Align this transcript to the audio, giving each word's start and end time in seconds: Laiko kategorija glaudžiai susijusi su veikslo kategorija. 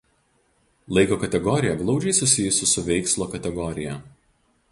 Laiko 0.97 1.17
kategorija 1.23 1.75
glaudžiai 1.83 2.15
susijusi 2.21 2.71
su 2.73 2.85
veikslo 2.89 3.31
kategorija. 3.37 4.01